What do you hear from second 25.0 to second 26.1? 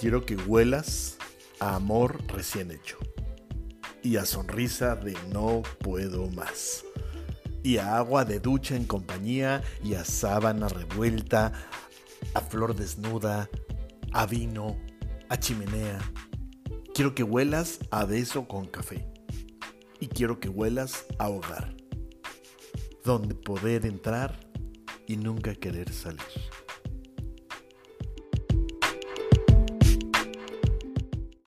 y nunca querer